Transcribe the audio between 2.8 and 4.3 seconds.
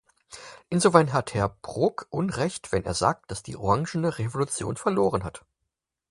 er sagt, dass die Orangene